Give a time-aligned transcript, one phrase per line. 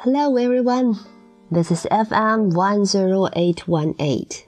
[0.00, 0.98] Hello everyone,
[1.50, 4.46] this is FM one zero eight one eight.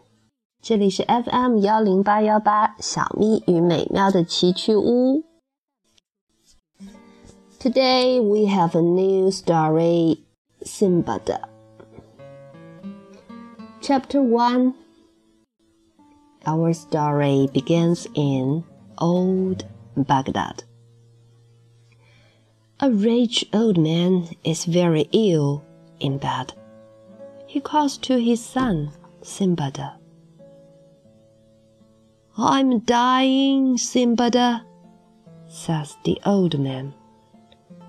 [0.61, 5.25] 这里是 FM 幺零八幺八小咪与美妙的奇趣屋。
[7.59, 10.19] Today we have a new story,
[10.63, 11.41] Simbada.
[13.81, 14.75] Chapter 1
[16.45, 18.65] Our story begins in
[18.99, 19.65] Old
[19.97, 20.65] Baghdad.
[22.84, 25.64] A rich old man is very ill
[26.02, 26.52] in bed.
[27.48, 29.94] He calls to his son, Simbada.
[32.38, 34.66] I'm dying, Simbada,
[35.48, 36.94] says the old man.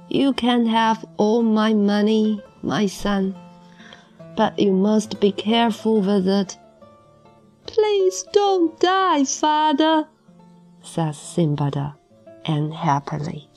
[0.09, 3.35] You can have all my money, my son,
[4.37, 6.57] but you must be careful with it.
[7.67, 10.07] Please don't die, father,
[10.83, 11.97] says Simbada
[12.47, 13.49] unhappily.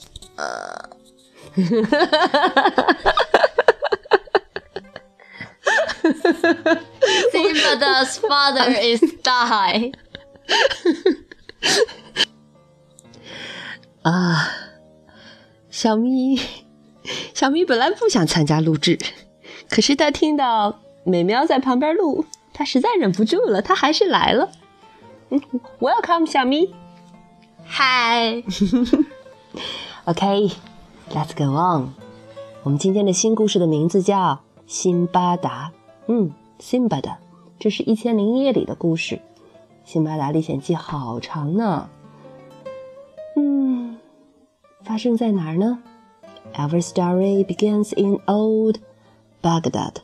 [7.33, 9.91] Simbada's father is die.
[14.03, 14.49] 啊，
[15.69, 16.39] 小咪，
[17.33, 18.97] 小咪本来不想参加录制，
[19.69, 24.49] 可是他听到美喵在旁边录，他实在忍不住了，他还是来了。
[25.29, 25.41] 嗯
[25.79, 26.73] ，Welcome，小咪。
[27.69, 28.43] Hi.
[31.09, 31.93] Let's、go on。
[32.63, 34.35] 我们今天的新故事的名字叫
[34.67, 35.71] 《辛巴达》。
[36.11, 37.17] 嗯，辛巴达，
[37.57, 39.15] 这是一千零一夜里的故事。
[39.85, 41.89] 《辛巴达历险记》好长呢。
[43.37, 43.97] 嗯，
[44.83, 45.79] 发生在哪儿呢
[46.53, 48.79] ？Our story begins in old
[49.41, 49.95] Baghdad。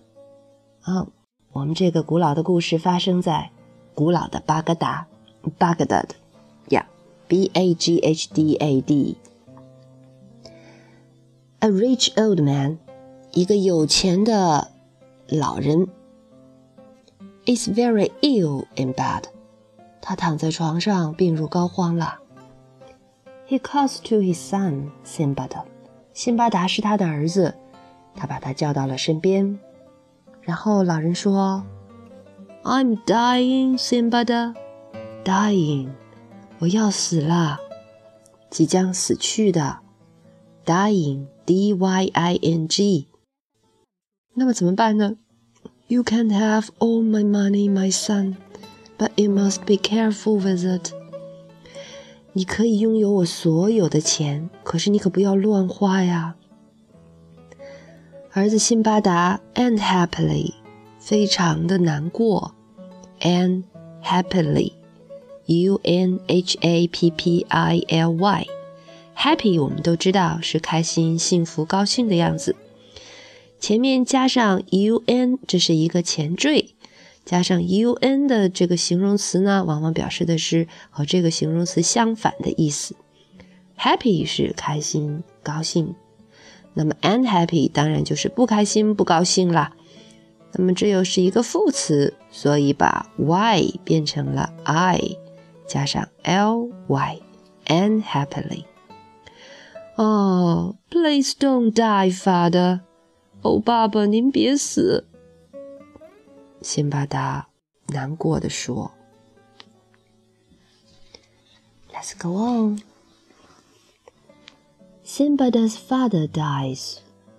[0.83, 1.07] 啊，
[1.51, 3.51] 我们这个古老的故事发生在
[3.93, 5.07] 古老的巴格达
[5.59, 6.11] （Baghdad）。
[6.69, 9.17] Yeah，B A G H D A D。
[11.63, 12.77] A rich old man，
[13.31, 14.67] 一个有钱的
[15.29, 15.87] 老人
[17.45, 19.23] ，is very ill in bed。
[20.01, 22.19] 他躺在床上病入膏肓了。
[23.47, 25.63] He calls to his son Simbada。
[26.13, 27.55] 辛巴达是他的儿子，
[28.13, 29.57] 他把他叫到了身边。
[30.41, 31.63] 然后老人说
[32.63, 34.53] ：“I'm dying, Simbada,
[35.23, 35.91] dying，
[36.59, 37.57] 我要死了，
[38.49, 39.79] 即将死去的
[40.64, 43.08] ，dying。” D Y I N G。
[44.34, 45.16] 那么怎么办呢？
[45.86, 48.36] You can have all my money, my son,
[48.98, 50.92] but you must be careful with it。
[52.34, 56.36] 你可以拥有我所有的钱，可是你可不要乱花呀。
[58.34, 60.52] 儿子辛巴达 and happily
[60.98, 62.52] 非常的难过，
[63.20, 63.64] and
[64.04, 68.46] happily，U N H A P P I L Y。
[69.15, 72.55] Happy 我们都知道是开心、幸福、高兴的样子，
[73.59, 76.75] 前面加上 un，这是一个前缀，
[77.23, 82.95] 加上 un 的这个形容词呢，往往表示的是和这个形容词相反的意思。
[83.77, 85.95] Happy 是开心、高兴，
[86.73, 89.73] 那么 unhappy 当然就是不开心、不高兴啦。
[90.51, 95.17] 那么这又是一个副词，所以把 y 变成了 i，
[95.65, 96.07] 加上
[96.87, 98.65] ly，unhappily。
[99.96, 102.80] 哦、oh,，Please don't die, father。
[103.42, 105.06] 哦，爸爸，您别死。
[106.62, 107.48] 辛巴达
[107.88, 108.92] 难过的说。
[111.92, 112.82] Let's go on.
[115.04, 116.98] Simbada's father dies,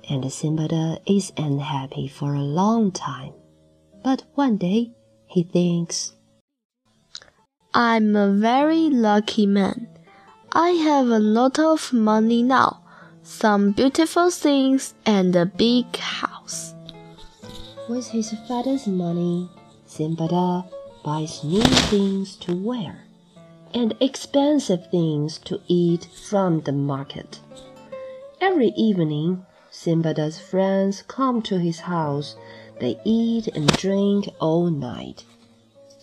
[0.09, 3.33] and Simbada is unhappy for a long time.
[4.03, 4.91] But one day
[5.27, 6.11] he thinks,
[7.71, 9.87] I'm a very lucky man.
[10.53, 12.81] I have a lot of money now,
[13.23, 16.73] some beautiful things, and a big house.
[17.87, 19.49] With his father's money,
[19.87, 20.65] Simbada
[21.03, 23.05] buys new things to wear
[23.73, 27.39] and expensive things to eat from the market.
[28.41, 32.35] Every evening, Simbada's friends come to his house.
[32.79, 35.23] They eat and drink all night.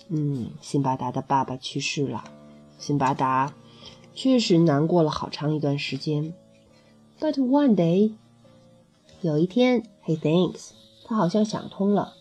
[0.09, 2.23] 嗯，辛巴达的爸爸去世了，
[2.79, 3.53] 辛巴达
[4.21, 6.35] 确实难过了好长一段时间。
[7.21, 8.15] But one day，
[9.21, 10.71] 有一天，he thinks，
[11.05, 12.15] 他好像想通了。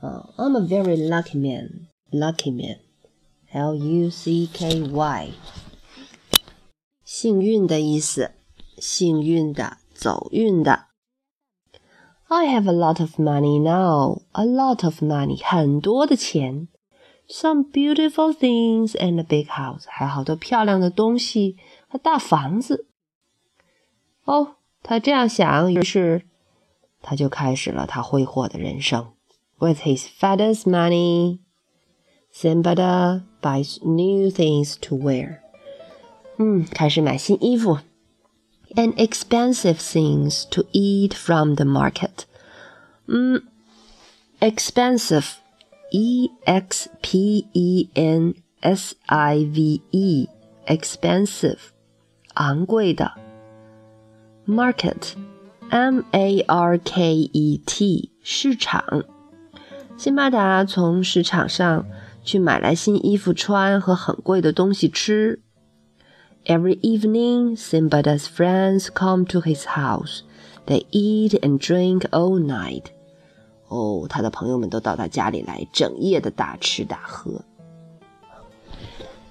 [0.00, 5.30] 啊、uh,，I'm a very lucky man，lucky man，L U C K Y，
[7.04, 8.32] 幸运的意思，
[8.78, 10.86] 幸运的，走运的。
[12.28, 16.68] I have a lot of money now, a lot of money，很多的钱。
[17.28, 21.56] Some beautiful things and a big house，还有好多漂亮的东西
[21.88, 22.86] 和大房子。
[24.24, 26.22] 哦，他这样想，于是
[27.00, 29.12] 他就开始了他挥霍的人生。
[29.58, 31.38] With his father's money,
[32.34, 35.38] Simbada buys new things to wear.
[36.38, 37.78] 嗯，开始买新衣服，
[38.74, 42.24] and expensive things to eat from the market.
[43.06, 43.42] 嗯，
[44.40, 45.34] expensive,
[45.90, 50.28] e x p e n s i v e,
[50.66, 51.58] expensive，
[52.34, 53.12] 昂贵的。
[54.46, 55.14] Market,
[55.68, 59.04] m a r k e t，市场。
[59.96, 61.86] 辛巴达从市场上
[62.24, 65.40] 去买来新衣服穿和很贵的东西吃。
[66.46, 70.22] Every evening, Simbada's friends come to his house.
[70.66, 72.84] They eat and drink all night.
[73.74, 77.42] 哦，他的朋友们都到他家里来，整夜的大吃大喝。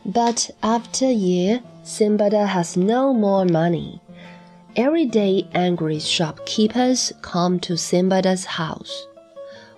[0.06, 4.00] But after a year, Simbada has no more money.
[4.76, 8.92] Every day, angry shopkeepers come to Simbada's house.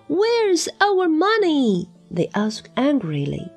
[0.07, 1.87] Where's our money?
[2.13, 3.49] They ask angrily.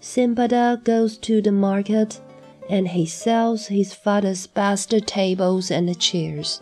[0.00, 2.20] Simbada goes to the market
[2.68, 6.60] and he sells his father's best tables and chairs.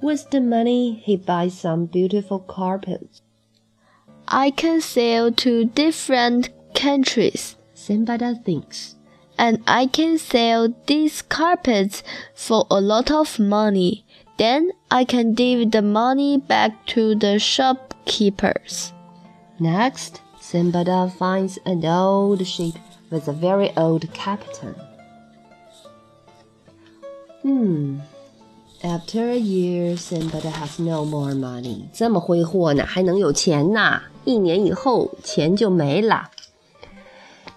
[0.00, 3.22] With the money, he buys some beautiful carpets.
[4.28, 8.94] I can sail to different countries, Simbada thinks.
[9.38, 12.02] And I can sell these carpets
[12.34, 14.04] for a lot of money.
[14.36, 18.92] Then I can give the money back to the shopkeepers.
[19.58, 22.74] Next, Simbada finds an old ship
[23.10, 24.74] with a very old captain.
[27.42, 27.98] Hmm.
[28.81, 31.85] After a year, Simbada has no more money.
[31.93, 34.01] 这么挥霍呢，还能有钱呐？
[34.25, 36.31] 一年以后，钱就没了。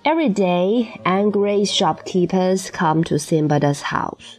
[0.05, 4.37] Every day, angry shopkeepers come to Simbada's house.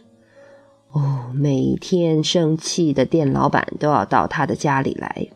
[0.92, 5.28] 哦，每天生气的店老板都要到他的家里来。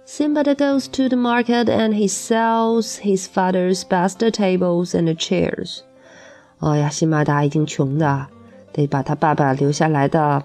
[0.05, 5.79] Simba goes to the market and he sells his father's best tables and chairs.
[6.59, 8.27] 哎呀，辛巴达已经穷的，
[8.71, 10.43] 得把他爸爸留下来的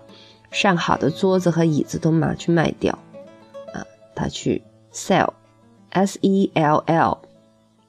[0.51, 2.99] 上好的桌子和椅子都拿去卖掉。
[3.75, 3.85] 啊，
[4.15, 4.63] 他去
[4.95, 7.19] sell，s e l l，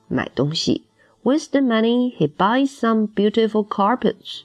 [0.10, 0.84] 买东西。
[1.24, 4.42] With the money, he buys some beautiful carpets。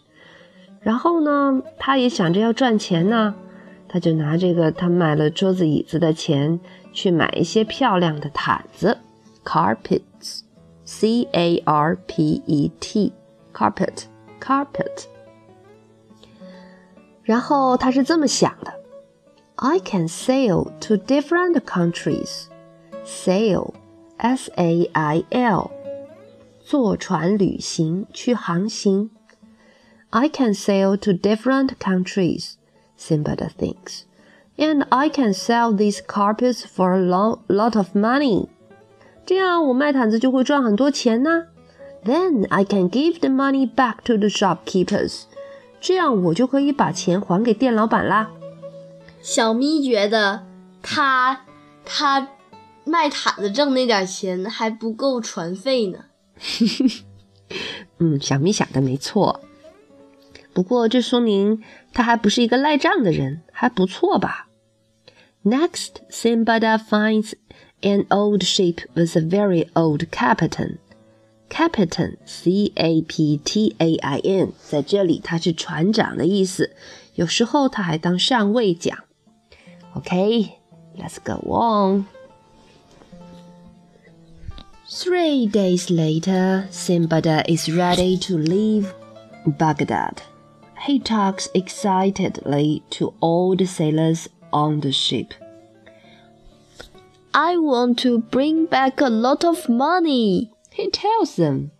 [0.86, 3.36] 然后呢，他也想着要赚钱呢，
[3.88, 6.60] 他就拿这个他买了桌子椅子的钱
[6.92, 8.98] 去买一些漂亮的毯子，
[9.44, 14.04] carpets，c a r p e t。carpet
[14.40, 15.06] carpet。
[17.22, 18.74] 然后他是这么想的：
[19.56, 22.46] I can sail to different countries.
[23.06, 23.74] Sail,
[24.18, 25.70] S A I L，
[26.62, 29.12] 坐船旅行，去航行。
[30.10, 32.58] I can sail to different countries,
[32.98, 34.06] Simbada thinks,
[34.58, 38.50] and I can sell these carpets for a long, lot of money.
[39.26, 41.48] 这样我卖毯子就会赚很多钱呢。
[42.04, 45.24] then I can give the money back to the shopkeepers.
[45.80, 48.32] 这样我就可以把钱还给店老板啦。
[49.22, 50.44] 小咪觉得
[50.82, 51.46] 他
[51.86, 52.28] 他
[52.84, 56.00] 卖毯子挣那点钱还不够船费呢。
[58.00, 59.40] 嗯，小咪想的没错。
[60.56, 61.64] 不过这说明
[61.94, 64.48] 他还不是一个赖账的人，还不错吧？
[65.44, 67.34] Next, Simbada finds
[67.82, 70.78] an old ship with a very old captain.
[71.50, 76.76] Captain, C A P T A I N，在这里它是船长的意思，
[77.16, 78.98] 有时候它还当上尉讲。
[79.96, 80.52] Okay,
[80.98, 82.06] let's go on.
[84.88, 88.88] Three days later, Simbada is ready to leave
[89.46, 90.18] Baghdad.
[90.87, 95.35] He talks excitedly to all the sailors on the ship.
[97.35, 101.73] I want to bring back a lot of money, he tells them.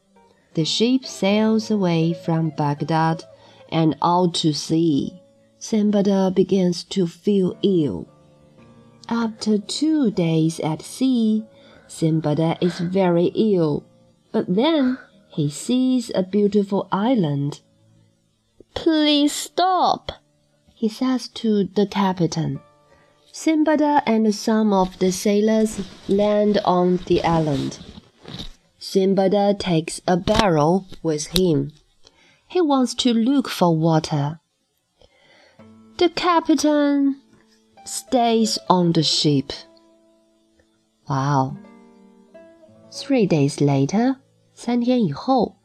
[0.55, 3.23] The ship sails away from Baghdad
[3.71, 5.23] and out to sea.
[5.61, 8.09] Simbada begins to feel ill.
[9.09, 11.47] After two days at sea,
[11.87, 13.85] Simbada is very ill.
[14.33, 14.99] But then
[15.29, 17.61] he sees a beautiful island.
[18.76, 20.12] Please stop,
[20.74, 22.60] he says to the captain.
[23.32, 25.80] Simbada and some of the sailors
[26.10, 27.80] land on the island.
[28.80, 31.72] Simbada takes a barrel with him.
[32.48, 34.40] He wants to look for water.
[35.98, 37.22] The captain
[37.86, 39.54] stays on the ship.
[41.08, 41.58] Wow.
[42.92, 44.18] Three days later,
[44.54, 45.56] 三天以后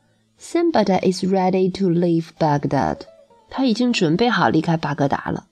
[0.41, 3.01] ，Simbad is ready to leave Baghdad.
[3.49, 5.47] 他已经准备好离开巴格达了。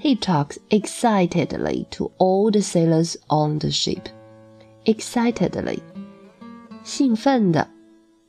[0.00, 4.02] He talks excitedly to all the sailors on the ship.
[4.84, 5.78] Excitedly，
[6.82, 7.68] 兴奋的，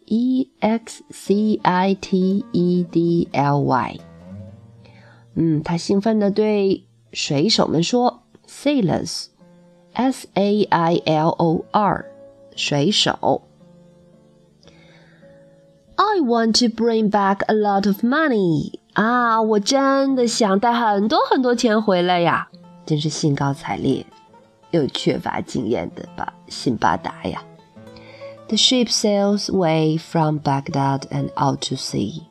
[0.05, 3.99] e x c i t e d l y。
[5.33, 12.05] 嗯，他兴奋地对水手们说：“Sailors，s a i l o r，
[12.55, 13.41] 水手。”
[15.99, 19.41] I want to bring back a lot of money 啊！
[19.41, 22.49] 我真的想带很多很多钱回来呀！
[22.85, 24.05] 真是兴高采烈
[24.71, 27.43] 又缺乏经验的吧，辛巴达呀！
[28.47, 32.23] The ship sails away from Baghdad and out to sea.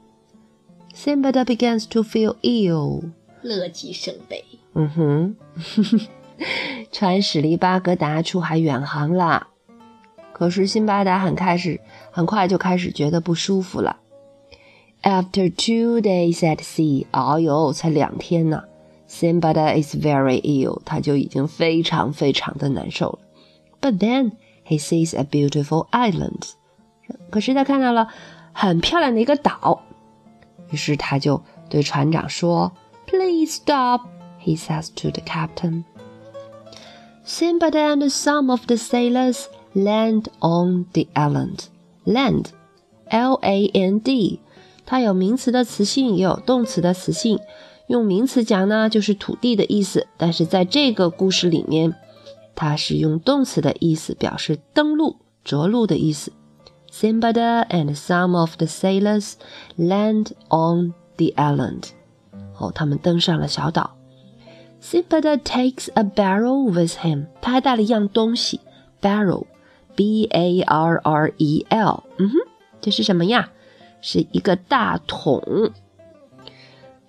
[0.95, 3.11] Simbada begins to feel ill.
[3.43, 4.45] 乐极生悲。
[4.75, 5.37] 嗯哼，
[6.93, 9.49] 船驶离巴格达出海远航了。
[10.38, 13.99] 可是辛巴达很开始，很快就开始觉得不舒服了。
[15.03, 18.64] After two days at sea，哦哟，才两天呢。
[19.07, 23.19] Simbada is very ill，他就已经非常非常的难受了。
[23.81, 24.33] But then
[24.67, 26.53] he sees a beautiful island，
[27.31, 28.09] 可是他看到了
[28.53, 29.83] 很漂亮的一个岛，
[30.71, 32.73] 于是他就对船长说：“
[33.07, 35.85] Please stop，he says to the captain。”
[37.26, 41.66] Simbada and some of the sailors land on the island.
[42.06, 42.46] Land,
[43.10, 44.40] L-A-N-D，
[44.86, 47.40] 它有名词的词性，也有动词的词性。
[47.88, 51.96] 用名词讲呢，就是土地的意思；但是在这个故事里面，
[52.56, 56.32] 它是用动词的意思表示登陆、着陆的意思。
[56.92, 59.34] Simbada and some of the sailors
[59.78, 61.90] land on the island.
[62.58, 63.96] 哦，他们登上了小岛。
[64.82, 67.28] Simbada takes a barrel with him.
[67.42, 68.60] 他还带了一样东西
[69.02, 69.46] ，barrel。
[69.99, 72.35] B A R R E L，嗯哼，
[72.81, 73.50] 这是什么呀？
[74.00, 75.73] 是一个大桶。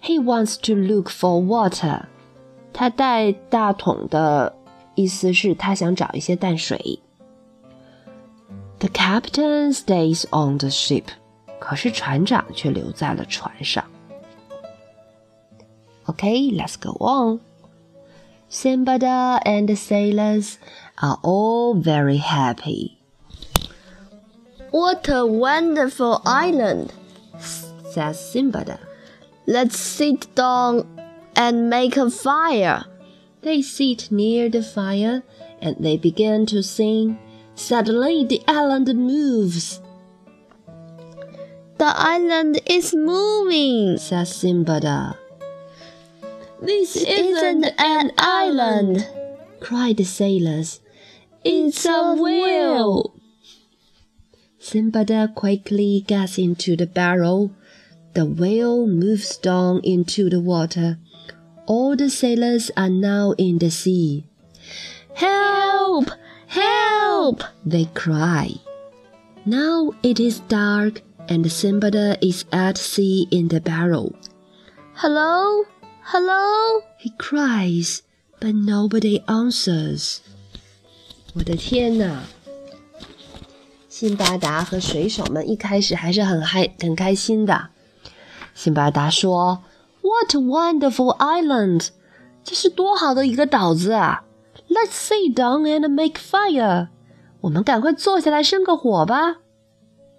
[0.01, 2.03] He wants to look for water。
[2.72, 4.55] 他带大桶的
[4.96, 7.00] 意思是他想找一些淡水。
[8.79, 11.05] The captain stays on the ship。
[11.58, 13.84] 可是船长却留在了船上。
[16.05, 17.39] Okay, let's go on.
[18.51, 20.58] Simbada and the sailors
[21.02, 22.99] are all very happy.
[24.71, 26.92] What a wonderful island,
[27.38, 28.78] says Simbada.
[29.47, 30.87] Let's sit down
[31.35, 32.85] and make a fire.
[33.42, 35.23] They sit near the fire
[35.61, 37.19] and they begin to sing.
[37.54, 39.80] Suddenly the island moves.
[41.78, 45.16] The island is moving, says Simbada.
[46.62, 49.09] This isn't an island,
[49.61, 50.80] cried the sailors.
[51.42, 53.14] It's a whale.
[54.61, 57.50] Simbada quickly gets into the barrel.
[58.12, 60.99] The whale moves down into the water.
[61.66, 64.26] All the sailors are now in the sea.
[65.14, 66.11] Help!
[66.47, 67.42] Help!
[67.64, 68.50] They cry.
[69.47, 74.14] Now it is dark and Simbada is at sea in the barrel.
[74.94, 75.64] Hello?
[76.02, 76.82] Hello?
[76.99, 78.02] He cries,
[78.40, 80.20] but nobody answers.
[81.34, 82.22] 我的天哪！
[83.88, 87.68] 辛巴达和水手们一开始还是很嗨、很开心的。
[88.54, 89.62] 辛巴达说
[90.02, 91.88] ：“What a wonderful island！
[92.42, 94.25] 这是多好的一个岛子啊
[94.68, 96.88] ！Let's sit down and make fire。
[97.42, 99.37] 我们赶快坐下来生个火吧。”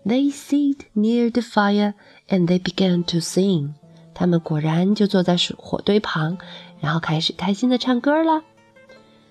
[0.06, 1.94] They sit near the fire
[2.30, 3.74] and they began to sing.
[4.14, 6.38] 他们果然就坐在火堆旁，
[6.80, 8.44] 然后开始开心的唱歌了。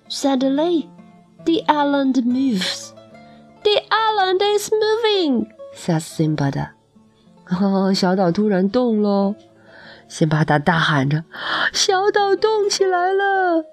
[0.09, 0.87] Suddenly,
[1.44, 2.92] the island moves.
[3.62, 6.70] The island is moving, says Simbada.
[7.48, 9.34] 哦，小岛突然动了，
[10.08, 11.24] 辛巴达大喊着：“
[11.72, 13.64] 小岛动起来了！”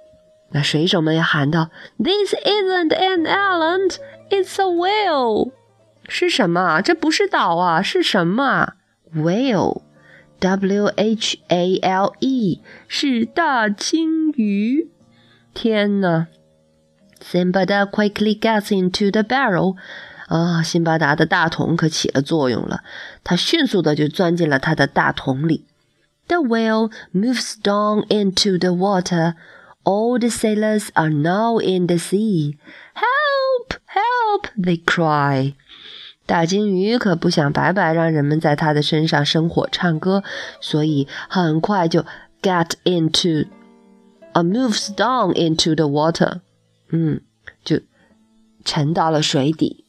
[0.51, 3.97] 那水手们也喊道：“This isn't an island,
[4.29, 5.51] it's a whale。”
[6.07, 6.81] 是什么？
[6.81, 8.73] 这不是岛啊，是什么？
[9.15, 14.91] Whale。W H A L E 是大鲸鱼。
[15.53, 16.27] 天哪
[17.21, 19.75] ！Simbada quickly gets into the barrel。
[20.27, 22.81] 啊，辛巴达的大桶可起了作用了，
[23.23, 25.65] 他迅速的就钻进了他的大桶里。
[26.27, 29.35] The whale moves down into the water.
[29.83, 32.57] All the sailors are now in the sea.
[32.95, 33.79] Help!
[33.85, 34.47] Help!
[34.57, 35.55] They cry.
[36.25, 40.23] 大鲸鱼可不想白白让人们在它的身上生火唱歌，
[40.61, 42.05] 所以很快就
[42.41, 43.47] get into,
[44.31, 46.39] uh, moves down into the water.
[46.90, 47.20] 嗯，
[47.64, 47.80] 就
[48.64, 49.84] 沉到了水底。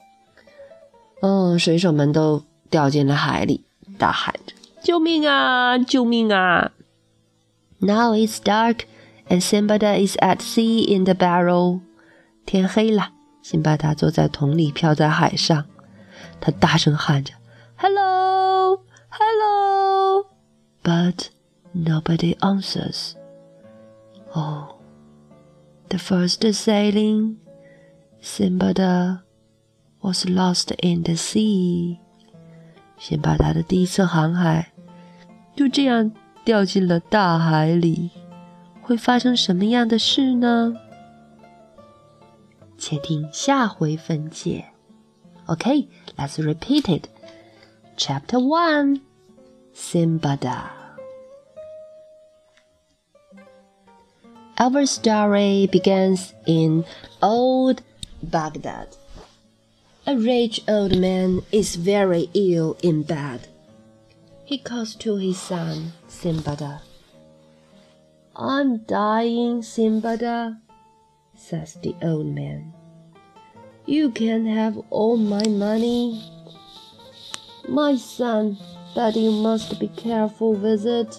[1.22, 3.66] 嗯，水手们都掉进了海里，
[3.98, 5.78] 大喊着：“救命啊！
[5.78, 6.72] 救命啊！”
[7.80, 8.82] Now it's dark,
[9.28, 11.82] and Simbada is at sea in the barrel.
[12.46, 15.66] 天黑了，辛巴达坐在桶里，漂在海上。
[16.42, 17.34] 他大声喊着
[17.78, 20.26] ：“Hello, hello!”
[20.84, 21.28] But
[21.74, 23.14] nobody answers.
[24.34, 24.79] Oh,
[25.89, 27.37] the first sailing,
[28.21, 29.23] Simbada
[30.03, 31.99] was lost in the sea.
[32.99, 34.73] 辛巴达的第一次航海
[35.55, 36.11] 就这样
[36.45, 38.11] 掉进了大海里。
[38.85, 40.75] 会发生什么样的事呢？
[42.77, 44.67] 且听下回分解。
[45.47, 47.09] Okay, let's repeat it.
[47.97, 49.01] Chapter 1
[49.75, 50.78] Simbada.
[54.62, 56.84] Our story begins in
[57.22, 57.82] old
[58.22, 58.98] Baghdad.
[60.06, 63.48] A rich old man is very ill in bed.
[64.44, 66.82] He calls to his son, Simbada.
[68.36, 70.60] I'm dying, Simbada,
[71.38, 72.74] says the old man.
[73.86, 76.22] You can have all my money.
[77.70, 78.58] My son,
[78.94, 81.18] but you must be careful with it.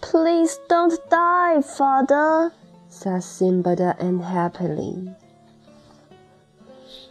[0.00, 2.52] Please don't die, father,
[2.88, 5.14] says Simbada unhappily.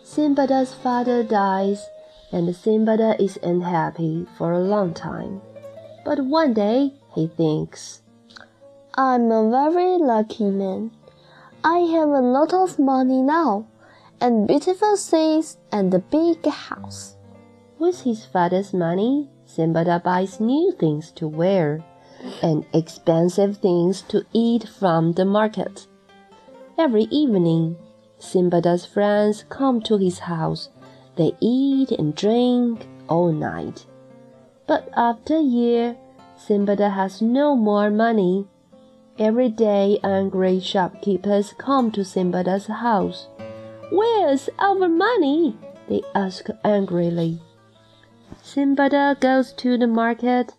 [0.04, 1.86] Simbada's father dies,
[2.32, 5.42] and Simbada is unhappy for a long time.
[6.06, 8.02] But one day he thinks,
[8.96, 10.92] I'm a very lucky man.
[11.64, 13.68] I have a lot of money now,
[14.22, 17.16] and beautiful things and a big house.
[17.78, 21.84] With his father's money, Simbada buys new things to wear
[22.42, 25.88] and expensive things to eat from the market.
[26.78, 27.78] Every evening,
[28.20, 30.70] Simbada's friends come to his house.
[31.16, 33.86] They eat and drink all night.
[34.68, 35.98] But after a year,
[36.38, 38.48] Simbada has no more money
[39.20, 43.28] Every day, angry shopkeepers come to Simbada's house.
[43.92, 45.58] Where's our money?
[45.90, 47.42] they ask angrily.
[48.44, 50.54] Simbada goes to the market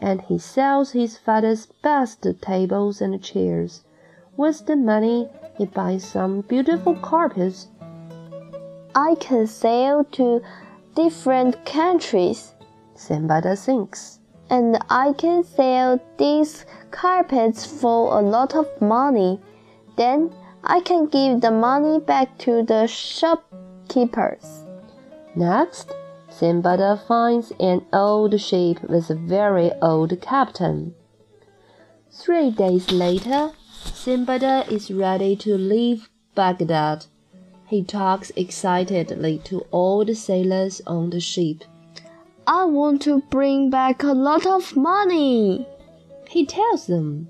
[0.00, 3.84] and he sells his father's best tables and chairs.
[4.36, 5.28] With the money,
[5.58, 7.68] he buys some beautiful carpets.
[8.94, 10.42] I can sail to
[10.94, 12.54] different countries,
[12.94, 14.20] Simbada thinks
[14.52, 19.40] and I can sell these carpets for a lot of money.
[19.96, 20.30] Then
[20.62, 24.66] I can give the money back to the shopkeepers.
[25.34, 25.90] Next,
[26.42, 30.92] Simbada uh, finds an old ship with a very old captain.
[32.10, 33.52] Three days later,
[33.84, 37.06] Simbada is ready to leave Baghdad.
[37.68, 41.62] He talks excitedly to all the sailors on the ship.
[42.44, 45.64] I want to bring back a lot of money,
[46.28, 47.28] he tells them.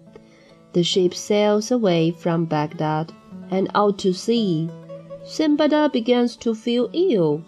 [0.73, 3.13] The ship sails away from Baghdad
[3.51, 4.71] and out to sea.
[5.23, 7.45] Simbada begins to feel ill.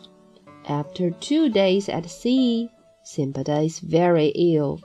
[0.66, 2.70] After two days at sea,
[3.04, 4.80] Simbada is very ill.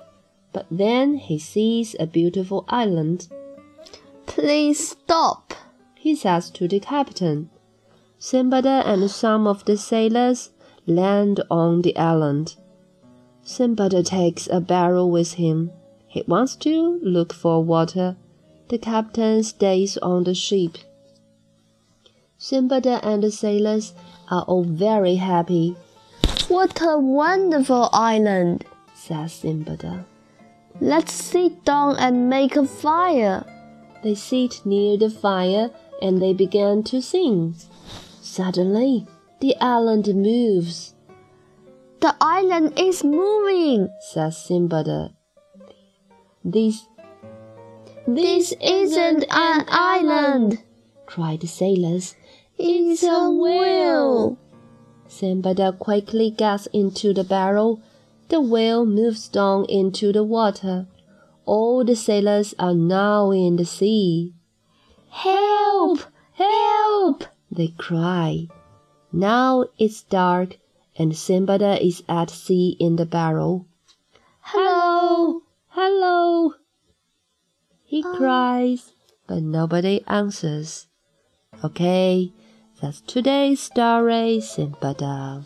[0.51, 3.27] But then he sees a beautiful island.
[4.25, 5.53] Please stop,
[5.95, 7.49] he says to the captain.
[8.19, 10.51] Simbada and some of the sailors
[10.85, 12.55] land on the island.
[13.43, 15.71] Simbada takes a barrel with him.
[16.07, 18.17] He wants to look for water.
[18.67, 20.77] The captain stays on the ship.
[22.39, 23.93] Simbada and the sailors
[24.31, 25.75] are all very happy.
[26.47, 28.63] What a wonderful island,
[28.95, 30.05] says Simbada.
[30.79, 33.45] Let's sit down and make a fire.
[34.03, 35.69] They sit near the fire
[36.01, 37.55] and they begin to sing.
[38.21, 39.05] Suddenly,
[39.41, 40.95] the island moves.
[41.99, 45.13] The island is moving, says Simbada.
[46.45, 46.87] This,
[48.07, 50.63] this isn't an island,
[51.05, 52.15] cried the sailors.
[52.61, 54.37] It's a whale.
[55.07, 57.81] Simbada quickly gets into the barrel.
[58.27, 60.85] The whale moves down into the water.
[61.45, 64.33] All the sailors are now in the sea.
[65.09, 65.99] Help!
[66.33, 67.23] Help!
[67.49, 68.49] They cry.
[69.13, 70.57] Now it's dark
[70.99, 73.65] and Simbada is at sea in the barrel.
[74.41, 75.43] Hello!
[75.69, 76.55] Hello!
[77.85, 78.15] He uh.
[78.17, 78.91] cries,
[79.27, 80.87] but nobody answers.
[81.63, 82.33] Okay,
[82.81, 85.45] that's today's story, Simbada.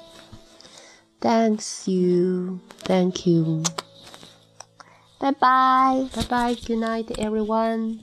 [1.22, 2.60] Thanks you.
[2.80, 3.64] Thank you.
[5.20, 6.54] Bye bye, Bye bye.
[6.54, 8.02] Good night, everyone.